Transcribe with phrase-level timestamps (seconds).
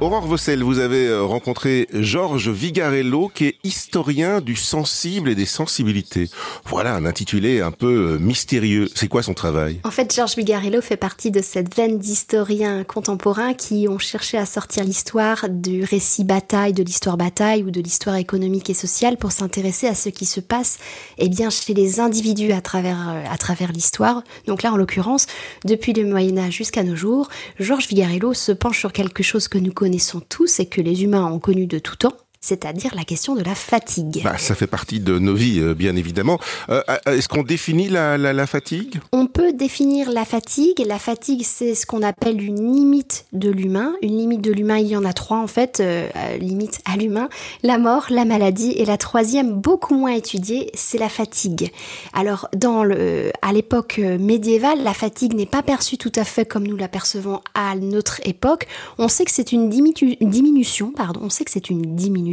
[0.00, 5.44] Aurore Vossel, vous avez euh, rencontré Georges Vigarello, qui est historien du sensible et des
[5.44, 6.30] sensibilités.
[6.66, 8.88] Voilà un intitulé un peu euh, mystérieux.
[8.94, 9.80] C'est quoi son travail?
[9.82, 14.46] En fait, Georges Vigarello fait partie de cette veine d'historiens contemporains qui ont cherché à
[14.46, 19.32] sortir l'histoire du récit bataille, de l'histoire bataille ou de l'histoire économique et sociale pour
[19.32, 20.78] s'intéresser à ce qui se passe
[21.18, 24.22] eh bien, chez les individus à travers, euh, à travers l'histoire.
[24.46, 25.26] Donc là, en l'occurrence,
[25.64, 29.58] depuis le Moyen Âge jusqu'à nos jours, Georges Vigarello se penche sur quelque chose que
[29.58, 33.04] nous connaissons connaissons tous et que les humains ont connu de tout temps, c'est-à-dire la
[33.04, 34.20] question de la fatigue.
[34.22, 36.38] Bah, ça fait partie de nos vies, euh, bien évidemment.
[36.68, 39.00] Euh, euh, est-ce qu'on définit la, la, la, fatigue?
[39.12, 40.84] On peut définir la fatigue.
[40.86, 43.94] La fatigue, c'est ce qu'on appelle une limite de l'humain.
[44.02, 47.28] Une limite de l'humain, il y en a trois en fait, euh, limite à l'humain.
[47.62, 51.72] La mort, la maladie et la troisième, beaucoup moins étudiée, c'est la fatigue.
[52.12, 56.66] Alors, dans le, à l'époque médiévale, la fatigue n'est pas perçue tout à fait comme
[56.66, 58.66] nous la percevons à notre époque.
[58.98, 62.27] On sait que c'est une, diminu une diminution, pardon, on sait que c'est une diminution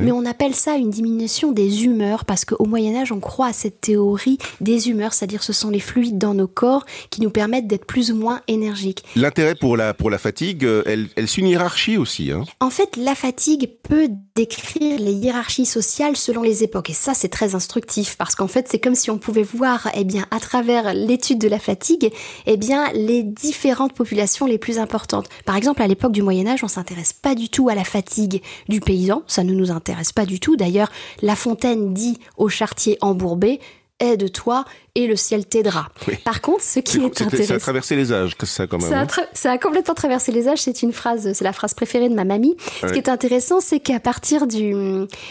[0.00, 3.52] mais on appelle ça une diminution des humeurs parce qu'au Moyen Âge, on croit à
[3.52, 7.66] cette théorie des humeurs, c'est-à-dire ce sont les fluides dans nos corps qui nous permettent
[7.66, 9.04] d'être plus ou moins énergiques.
[9.16, 12.30] L'intérêt pour la, pour la fatigue, euh, elle, elle hiérarchie aussi.
[12.30, 12.44] Hein.
[12.60, 16.90] En fait, la fatigue peut décrire les hiérarchies sociales selon les époques.
[16.90, 20.02] Et ça, c'est très instructif parce qu'en fait, c'est comme si on pouvait voir, eh
[20.02, 22.12] bien, à travers l'étude de la fatigue,
[22.46, 25.28] eh bien, les différentes populations les plus importantes.
[25.44, 28.42] Par exemple, à l'époque du Moyen Âge, on s'intéresse pas du tout à la fatigue
[28.68, 30.56] du paysan, ça ne nous intéresse pas du tout.
[30.56, 30.90] D'ailleurs,
[31.22, 33.60] La Fontaine dit au chartier embourbé
[34.00, 34.64] aide-toi
[34.96, 35.88] et le ciel t'aidera.
[36.24, 38.90] Par contre, ce qui est, intéressant, ça a traversé les âges, que ça quand même.
[38.90, 39.26] Ça a, hein.
[39.32, 40.60] ça a, complètement traversé les âges.
[40.60, 42.56] C'est une phrase, c'est la phrase préférée de ma mamie.
[42.80, 44.72] Ce qui est intéressant, c'est qu'à partir du,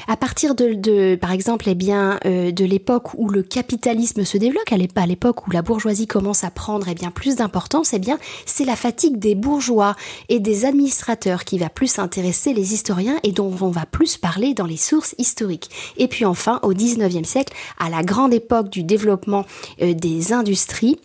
[0.10, 4.38] à partir de, de par exemple, eh bien, euh, de l'époque où le capitalisme se
[4.38, 4.64] développe,
[4.96, 8.66] à l'époque où la bourgeoisie commence à prendre eh bien plus d'importance, eh bien, c'est
[8.66, 9.96] la fatigue des bourgeois
[10.28, 14.54] et des administrateurs qui va plus intéresser les historiens et dont on va plus parler
[14.54, 15.70] dans les sources historiques.
[15.98, 19.46] Et puis enfin, au 19e siècle, à la grande époque du développement
[19.80, 20.98] des industries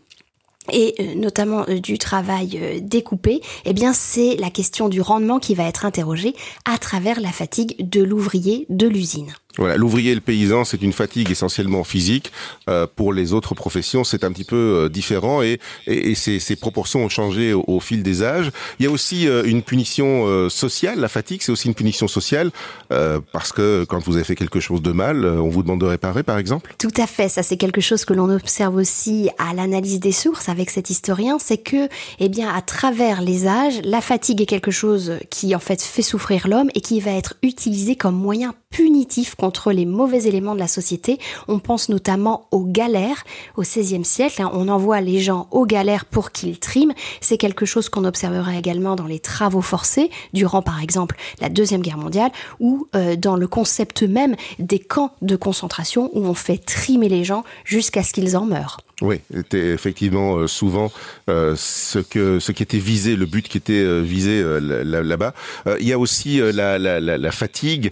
[0.72, 5.54] et euh, notamment euh, du travail découpé, eh bien c'est la question du rendement qui
[5.54, 9.32] va être interrogée à travers la fatigue de l'ouvrier de l'usine.
[9.58, 12.32] Voilà, l'ouvrier et le paysan, c'est une fatigue essentiellement physique.
[12.70, 16.38] Euh, pour les autres professions, c'est un petit peu euh, différent et, et, et ces,
[16.38, 18.50] ces, proportions ont changé au, au, fil des âges.
[18.78, 21.00] Il y a aussi euh, une punition euh, sociale.
[21.00, 22.50] La fatigue, c'est aussi une punition sociale
[22.92, 25.86] euh, parce que quand vous avez fait quelque chose de mal, on vous demande de
[25.86, 26.74] réparer, par exemple.
[26.78, 27.28] Tout à fait.
[27.28, 31.38] Ça, c'est quelque chose que l'on observe aussi à l'analyse des sources avec cet historien,
[31.40, 31.88] c'est que,
[32.20, 36.02] eh bien, à travers les âges, la fatigue est quelque chose qui en fait fait
[36.02, 40.60] souffrir l'homme et qui va être utilisé comme moyen punitif contre les mauvais éléments de
[40.60, 41.18] la société.
[41.48, 43.24] On pense notamment aux galères
[43.56, 44.42] au XVIe siècle.
[44.42, 44.50] Hein.
[44.52, 46.92] on envoie les gens aux galères pour qu'ils triment.
[47.20, 51.82] C'est quelque chose qu'on observera également dans les travaux forcés, durant par exemple la Deuxième
[51.82, 52.30] Guerre mondiale,
[52.60, 57.24] ou euh, dans le concept même des camps de concentration où on fait trimer les
[57.24, 58.78] gens jusqu'à ce qu'ils en meurent.
[59.00, 60.90] Oui, c'était effectivement euh, souvent
[61.30, 65.34] euh, ce que ce qui était visé, le but qui était euh, visé là-bas.
[65.78, 67.90] il y a aussi la, fatigue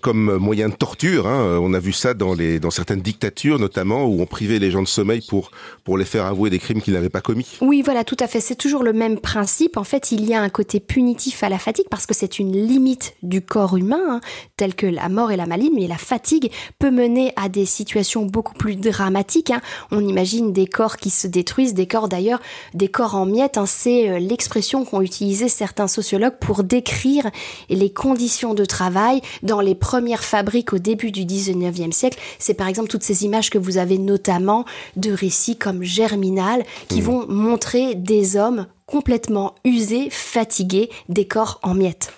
[0.00, 1.26] comme moyen de torture.
[1.26, 1.58] Hein.
[1.62, 4.82] On a vu ça dans les dans certaines dictatures, notamment où on privait les gens
[4.82, 5.50] de sommeil pour
[5.84, 7.56] pour les faire avouer des crimes qu'ils n'avaient pas commis.
[7.60, 8.40] Oui, voilà, tout à fait.
[8.40, 9.76] C'est toujours le même principe.
[9.76, 12.52] En fait, il y a un côté punitif à la fatigue parce que c'est une
[12.52, 14.20] limite du corps humain, hein,
[14.56, 15.70] telle que la mort et la maladie.
[15.74, 19.50] Mais la fatigue peut mener à des situations beaucoup plus dramatiques.
[19.50, 19.62] Hein.
[19.90, 22.40] On imagine des corps qui se détruisent, des corps d'ailleurs,
[22.74, 23.58] des corps en miettes.
[23.58, 27.30] Hein, c'est euh, l'expression qu'ont utilisé certains sociologues pour décrire
[27.68, 32.18] les conditions de travail dans les premières fabriques au début du 19e siècle.
[32.38, 34.64] C'est par exemple toutes ces images que vous avez notamment
[34.96, 37.04] de récits comme Germinal qui mmh.
[37.04, 42.12] vont montrer des hommes complètement usés, fatigués, des corps en miettes.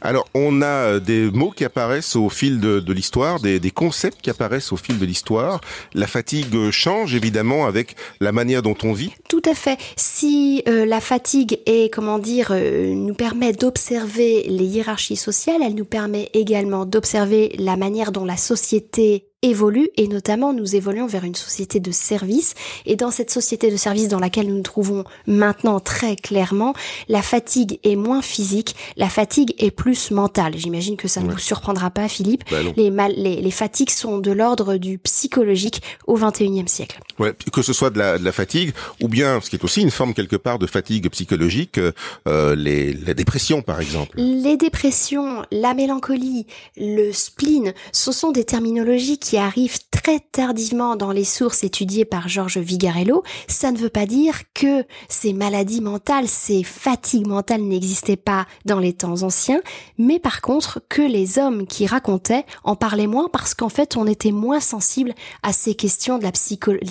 [0.00, 4.30] Alors, on a euh, des mots qui apparaissent au fil de, l'histoire, des, concepts qui
[4.30, 5.60] apparaissent au fil de l'histoire.
[5.94, 9.12] La fatigue change évidemment avec la manière dont on vit.
[9.28, 9.78] Tout à fait.
[9.96, 15.74] Si euh, la fatigue est, comment dire, euh, nous permet d'observer les hiérarchies sociales, elle
[15.74, 21.22] nous permet également d'observer la manière dont la société évolue et notamment nous évoluons vers
[21.22, 22.54] une société de service
[22.86, 26.74] et dans cette société de service dans laquelle nous nous trouvons maintenant très clairement,
[27.08, 30.54] la fatigue est moins physique, la fatigue est plus mentale.
[30.56, 32.42] J'imagine que ça ne vous surprendra pas Philippe.
[32.50, 37.00] Bah les, mal, les, les, fatigues sont de l'ordre du psychologique au 21e siècle.
[37.20, 39.82] Ouais, que ce soit de la, de la, fatigue ou bien, ce qui est aussi
[39.82, 41.78] une forme quelque part de fatigue psychologique,
[42.26, 44.16] euh, les, les dépressions par exemple.
[44.16, 46.46] Les dépressions, la mélancolie,
[46.76, 52.28] le spleen, ce sont des terminologies qui arrive très tardivement dans les sources étudiées par
[52.28, 58.16] Georges Vigarello, ça ne veut pas dire que ces maladies mentales, ces fatigues mentales n'existaient
[58.16, 59.60] pas dans les temps anciens,
[59.98, 64.06] mais par contre que les hommes qui racontaient en parlaient moins parce qu'en fait on
[64.06, 66.24] était moins sensible à ces questions de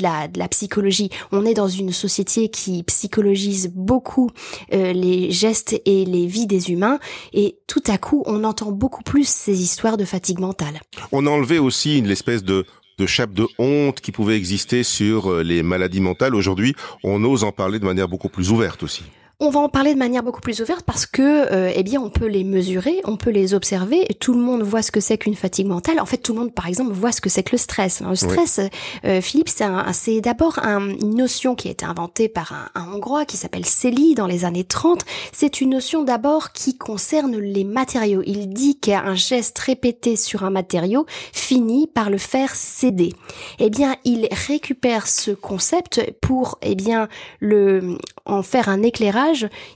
[0.01, 1.09] la, de la, psychologie.
[1.31, 4.29] On est dans une société qui psychologise beaucoup
[4.73, 6.99] euh, les gestes et les vies des humains
[7.33, 10.81] et tout à coup on entend beaucoup plus ces histoires de fatigue mentale.
[11.11, 12.65] On a enlevé aussi une espèce de
[12.97, 16.33] de chape de honte qui pouvait exister sur euh, les maladies mentales.
[16.33, 19.03] Aujourd'hui, on ose en parler de manière beaucoup plus ouverte aussi.
[19.39, 22.09] On va en parler de manière beaucoup plus ouverte parce que, euh, eh bien, on
[22.09, 24.07] peut les mesurer, on peut les observer.
[24.19, 25.99] tout le monde voit ce que c'est qu'une fatigue mentale.
[25.99, 28.01] En fait, tout le monde, par exemple, voit ce que c'est que le stress.
[28.01, 28.59] le stress,
[29.05, 33.37] euh, Philippe, c'est d'abord une notion qui a été inventée par un, un Hongrois qui
[33.37, 35.01] s'appelle Célie dans les années 30.
[35.31, 38.23] C'est une notion d'abord qui concerne les matériaux.
[38.25, 43.13] Il dit qu'un geste répété sur un matériau finit par le faire céder.
[43.59, 47.07] Eh bien, il récupère ce concept pour, eh bien,
[47.39, 47.97] le
[48.27, 49.26] en faire un éclairage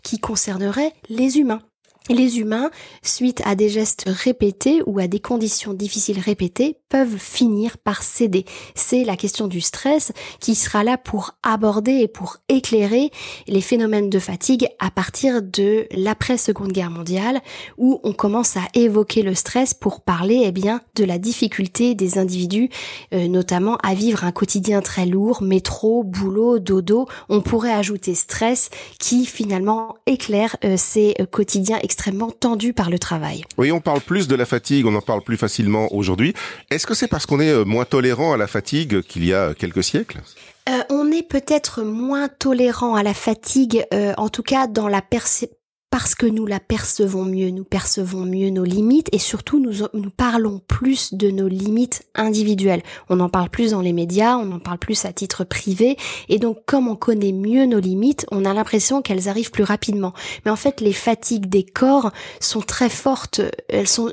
[0.04, 1.62] qui concernerait les humains.
[2.10, 2.72] Les humains,
[3.04, 8.44] suite à des gestes répétés ou à des conditions difficiles répétées, peuvent finir par céder.
[8.76, 13.12] C'est la question du stress qui sera là pour aborder et pour éclairer
[13.48, 17.40] les phénomènes de fatigue à partir de l'après-seconde guerre mondiale
[17.78, 22.18] où on commence à évoquer le stress pour parler eh bien de la difficulté des
[22.18, 22.70] individus
[23.14, 27.08] euh, notamment à vivre un quotidien très lourd, métro, boulot, dodo.
[27.30, 28.70] On pourrait ajouter stress
[29.00, 33.44] qui finalement éclaire euh, ces quotidiens extrêmement tendu par le travail.
[33.58, 36.34] Oui, on parle plus de la fatigue, on en parle plus facilement aujourd'hui.
[36.70, 39.54] Est-ce que c'est parce qu'on est euh, moins tolérant à la fatigue qu'il y a
[39.54, 40.22] quelques siècles?
[40.70, 45.02] Euh, on est peut-être moins tolérant à la fatigue, euh, en tout cas dans la
[45.02, 45.61] perception
[45.92, 50.10] parce que nous la percevons mieux, nous percevons mieux nos limites et surtout nous, nous
[50.10, 52.82] parlons plus de nos limites individuelles.
[53.10, 55.98] On en parle plus dans les médias, on en parle plus à titre privé
[56.30, 60.14] et donc comme on connaît mieux nos limites, on a l'impression qu'elles arrivent plus rapidement.
[60.46, 63.42] Mais en fait, les fatigues des corps sont très fortes.
[63.68, 64.10] Elles sont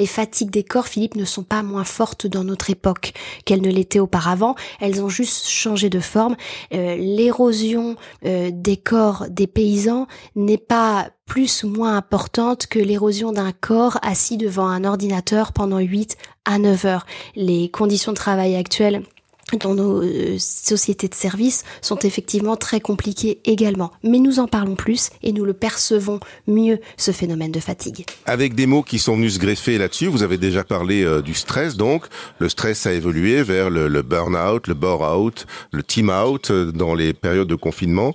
[0.00, 3.12] les fatigues des corps, Philippe, ne sont pas moins fortes dans notre époque
[3.44, 4.56] qu'elles ne l'étaient auparavant.
[4.80, 6.34] Elles ont juste changé de forme.
[6.74, 7.94] Euh, l'érosion
[8.26, 13.98] euh, des corps des paysans n'est pas plus ou moins importante que l'érosion d'un corps
[14.02, 17.06] assis devant un ordinateur pendant 8 à 9 heures.
[17.36, 19.02] Les conditions de travail actuelles
[19.56, 23.92] dans nos euh, sociétés de services sont effectivement très compliquées également.
[24.02, 28.04] Mais nous en parlons plus et nous le percevons mieux, ce phénomène de fatigue.
[28.26, 31.34] Avec des mots qui sont venus se greffer là-dessus, vous avez déjà parlé euh, du
[31.34, 32.06] stress, donc
[32.38, 37.12] le stress a évolué vers le, le burn-out, le bore-out, le team-out euh, dans les
[37.12, 38.14] périodes de confinement,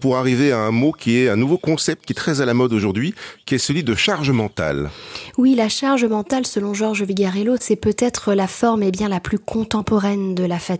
[0.00, 2.54] pour arriver à un mot qui est un nouveau concept qui est très à la
[2.54, 3.14] mode aujourd'hui,
[3.46, 4.90] qui est celui de charge mentale.
[5.36, 9.20] Oui, la charge mentale, selon Georges Vigarello, c'est peut-être la forme et eh bien la
[9.20, 10.77] plus contemporaine de la fatigue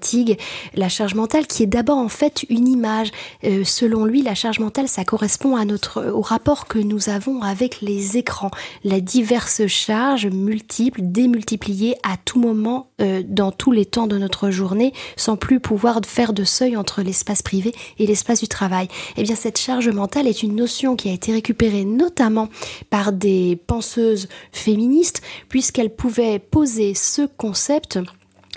[0.75, 3.11] la charge mentale qui est d'abord en fait une image.
[3.45, 7.43] Euh, selon lui, la charge mentale, ça correspond à notre, au rapport que nous avons
[7.43, 8.51] avec les écrans.
[8.85, 14.51] Les diverses charges multiples, démultipliées à tout moment, euh, dans tous les temps de notre
[14.51, 18.89] journée, sans plus pouvoir faire de seuil entre l'espace privé et l'espace du travail.
[19.17, 22.49] Eh bien, cette charge mentale est une notion qui a été récupérée notamment
[22.91, 27.99] par des penseuses féministes, puisqu'elles pouvaient poser ce concept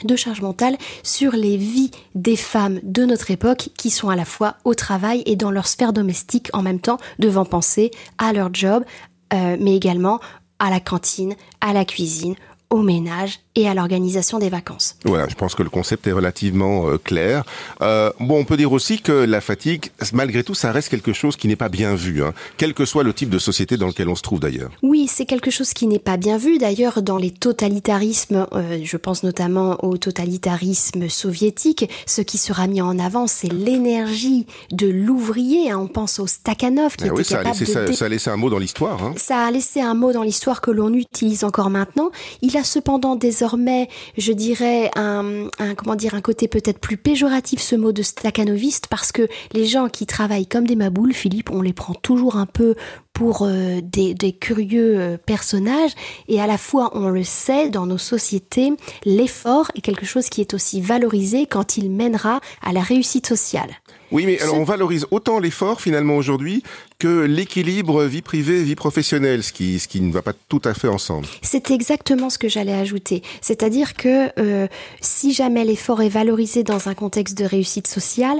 [0.05, 4.25] de charge mentale sur les vies des femmes de notre époque qui sont à la
[4.25, 8.53] fois au travail et dans leur sphère domestique en même temps, devant penser à leur
[8.53, 8.83] job,
[9.33, 10.19] euh, mais également
[10.59, 12.35] à la cantine, à la cuisine,
[12.71, 14.95] au ménage et à l'organisation des vacances.
[15.03, 17.43] Voilà, je pense que le concept est relativement euh, clair.
[17.81, 21.35] Euh, bon, on peut dire aussi que la fatigue, malgré tout, ça reste quelque chose
[21.35, 24.07] qui n'est pas bien vu, hein, quel que soit le type de société dans lequel
[24.07, 24.71] on se trouve d'ailleurs.
[24.83, 26.59] Oui, c'est quelque chose qui n'est pas bien vu.
[26.59, 32.81] D'ailleurs, dans les totalitarismes, euh, je pense notamment au totalitarisme soviétique, ce qui sera mis
[32.81, 35.71] en avant, c'est l'énergie de l'ouvrier.
[35.71, 35.79] Hein.
[35.79, 38.29] On pense au Stakhanov qui ah était oui, ça capable a laissé, ça, a laissé
[38.29, 39.03] un mot dans l'histoire.
[39.03, 39.13] Hein.
[39.17, 42.11] Ça a laissé un mot dans l'histoire que l'on utilise encore maintenant.
[42.41, 43.87] Il a cependant des désormais,
[44.17, 49.13] je dirais, un, comment dire, un côté peut-être plus péjoratif, ce mot de staccanoviste, parce
[49.13, 52.75] que les gens qui travaillent comme des maboules, Philippe, on les prend toujours un peu
[53.13, 55.91] pour euh, des, curieux euh, personnages
[56.27, 58.71] et à la fois on le sait dans nos sociétés
[59.05, 63.69] l'effort est quelque chose qui est aussi valorisé quand il mènera à la réussite sociale.
[64.11, 66.63] Oui, mais alors on valorise autant l'effort finalement aujourd'hui
[67.01, 70.75] que l'équilibre vie privée vie professionnelle, ce qui ce qui ne va pas tout à
[70.75, 71.25] fait ensemble.
[71.41, 74.67] C'est exactement ce que j'allais ajouter, c'est-à-dire que euh,
[74.99, 78.37] si jamais l'effort est valorisé dans un contexte de réussite sociale,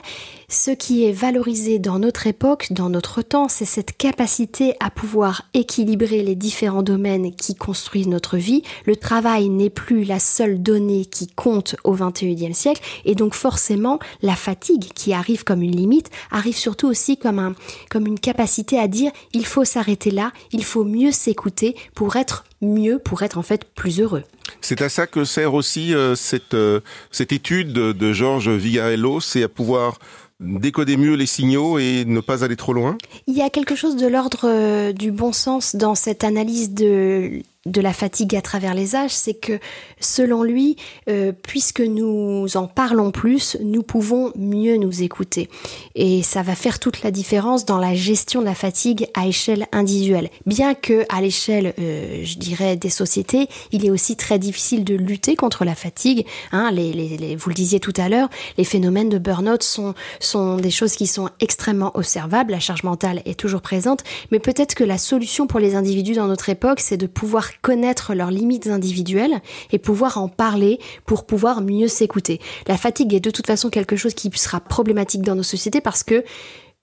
[0.48, 5.44] ce qui est valorisé dans notre époque, dans notre temps, c'est cette capacité à pouvoir
[5.56, 8.62] équilibrer les différents domaines qui construisent notre vie.
[8.86, 13.98] Le travail n'est plus la seule donnée qui compte au XXIe siècle et donc forcément
[14.22, 17.56] la fatigue qui arrive comme une limite arrive surtout aussi comme, un,
[17.90, 22.44] comme une capacité à dire il faut s'arrêter là, il faut mieux s'écouter pour être
[22.62, 24.24] mieux, pour être en fait plus heureux.
[24.62, 26.82] C'est à ça que sert aussi euh, cette, euh,
[27.12, 29.98] cette étude de, de Georges Vigarello, c'est à pouvoir
[30.42, 32.98] décoder mieux les signaux et ne pas aller trop loin?
[33.28, 37.44] Il y a quelque chose de l'ordre euh, du bon sens dans cette analyse de
[37.68, 39.60] de la fatigue à travers les âges, c'est que
[40.00, 40.78] selon lui,
[41.10, 45.48] euh, puisque nous en parlons plus, nous pouvons mieux nous écouter.
[45.94, 49.68] Et ça va faire toute la différence dans la gestion de la fatigue à échelle
[49.72, 50.30] individuelle.
[50.48, 54.96] Bien que à l'échelle, euh, je dirais, des sociétés, il est aussi très difficile de
[54.96, 56.26] lutter contre la fatigue.
[56.52, 60.58] Hein, les, les, vous le disiez tout à l'heure, les phénomènes de burn-out sont, sont
[60.58, 62.54] des choses qui sont extrêmement observables.
[62.54, 66.28] La charge mentale est toujours présente, mais peut-être que la solution pour les individus dans
[66.28, 69.42] notre époque, c'est de pouvoir connaître leurs limites individuelles
[69.72, 72.40] et pouvoir en parler pour pouvoir mieux s'écouter.
[72.68, 76.04] La fatigue est de toute façon quelque chose qui sera problématique dans nos sociétés parce
[76.04, 76.24] que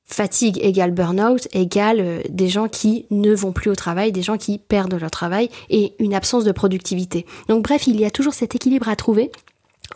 [0.09, 4.39] fatigue égale burn-out égale euh, des gens qui ne vont plus au travail, des gens
[4.39, 7.27] qui perdent leur travail et une absence de productivité.
[7.49, 9.31] Donc bref, il y a toujours cet équilibre à trouver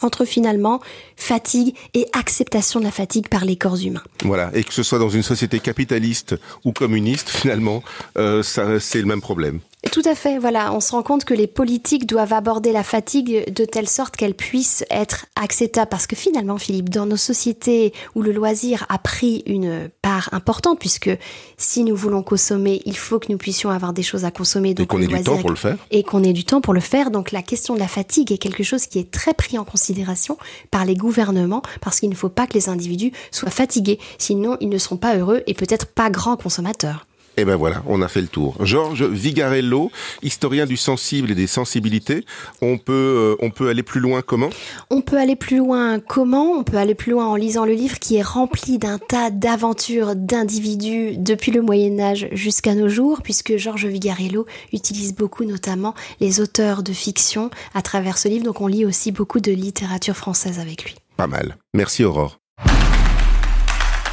[0.01, 0.81] entre finalement
[1.17, 4.03] fatigue et acceptation de la fatigue par les corps humains.
[4.25, 7.83] Voilà, et que ce soit dans une société capitaliste ou communiste, finalement,
[8.17, 9.61] euh, c'est le même problème.
[9.91, 10.73] Tout à fait, voilà.
[10.73, 14.35] On se rend compte que les politiques doivent aborder la fatigue de telle sorte qu'elle
[14.35, 15.89] puisse être acceptable.
[15.91, 20.79] Parce que finalement, Philippe, dans nos sociétés où le loisir a pris une part importante,
[20.79, 21.11] puisque
[21.57, 24.73] si nous voulons consommer, il faut que nous puissions avoir des choses à consommer.
[24.73, 25.77] Donc et qu'on ait du temps pour le faire.
[25.91, 27.11] Et qu'on ait du temps pour le faire.
[27.11, 30.39] Donc la question de la fatigue est quelque chose qui est très pris en considération
[30.71, 33.99] par les gouvernements, parce qu'il ne faut pas que les individus soient fatigués.
[34.19, 37.07] Sinon, ils ne seront pas heureux et peut-être pas grands consommateurs.
[37.39, 38.57] Et eh ben voilà, on a fait le tour.
[38.61, 39.91] Georges Vigarello,
[40.23, 42.27] historien du sensible et des sensibilités.
[42.61, 44.51] On peut, euh, on peut aller plus loin comment?
[44.91, 46.53] On peut aller plus loin comment?
[46.53, 50.15] On peut aller plus loin en lisant le livre qui est rempli d'un tas d'aventures
[50.15, 56.39] d'individus depuis le Moyen Âge jusqu'à nos jours, puisque Georges Vigarello utilise beaucoup notamment les
[56.39, 58.45] auteurs de fiction à travers ce livre.
[58.45, 60.97] Donc on lit aussi beaucoup de littérature française avec lui.
[61.17, 61.57] Pas mal.
[61.73, 62.42] Merci Aurore.